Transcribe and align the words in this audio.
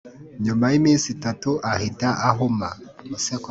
nyuma 0.43 0.65
y’iminsi 0.71 1.07
itatu 1.15 1.49
ahita 1.71 2.09
ahuma 2.29 2.69